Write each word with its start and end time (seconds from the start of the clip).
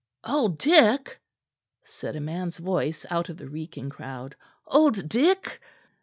"Old 0.23 0.57
Dick?" 0.57 1.21
said 1.83 2.15
a 2.15 2.19
man's 2.19 2.57
voice 2.57 3.05
out 3.11 3.29
of 3.29 3.37
the 3.37 3.47
reeking 3.47 3.91
crowd, 3.91 4.35
"Old 4.65 5.07
Dick?" 5.07 5.61